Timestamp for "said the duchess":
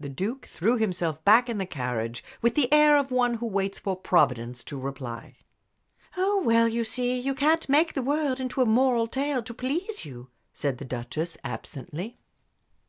10.52-11.38